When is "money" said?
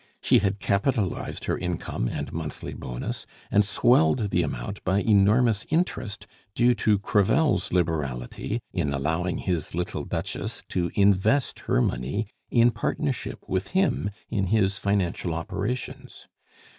11.83-12.25